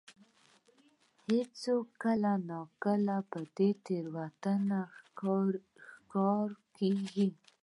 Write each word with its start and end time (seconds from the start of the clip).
هر 1.25 1.45
څوک 1.63 1.85
کله 2.03 2.31
نا 2.49 2.59
کله 2.83 3.15
د 3.31 3.33
دې 3.55 3.69
تېروتنې 3.85 4.81
ښکار 5.03 6.49
کېږي. 6.77 7.27